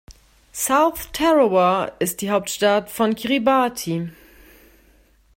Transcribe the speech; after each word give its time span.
South 0.51 1.09
Tarawa 1.13 1.85
ist 1.99 2.21
die 2.21 2.31
Hauptstadt 2.31 2.89
von 2.89 3.13
Kiribati. 3.13 4.09